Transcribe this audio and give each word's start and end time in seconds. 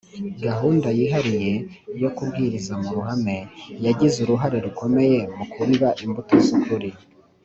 Gahunda 0.45 0.87
yihariye 0.97 1.53
yo 2.01 2.09
kubwiriza 2.15 2.73
mu 2.81 2.89
ruhame 2.97 3.37
yagize 3.85 4.17
uruhare 4.21 4.57
rukomeye 4.65 5.19
mu 5.35 5.45
kubiba 5.51 5.89
imbuto 6.05 6.35
z 6.45 6.49
ukuri 6.57 6.89